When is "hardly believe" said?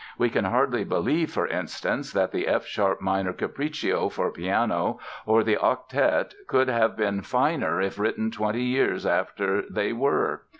0.45-1.31